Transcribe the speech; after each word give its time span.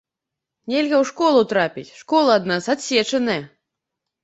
Нельга 0.71 0.97
ў 1.01 1.09
школу 1.09 1.43
трапіць, 1.51 1.93
школа 2.01 2.29
ад 2.39 2.51
нас 2.55 2.73
адсечаная. 2.77 3.39